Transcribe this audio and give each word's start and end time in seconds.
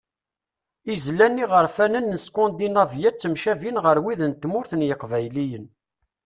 Izlan 0.93 1.41
iɣerfanen 1.43 2.05
n 2.09 2.15
Skandinavya 2.25 3.09
ttemcabin 3.11 3.81
ɣer 3.83 3.97
wid 4.03 4.21
n 4.25 4.31
tmurt 4.41 4.71
n 4.75 4.85
yiqbayliyen. 4.87 5.65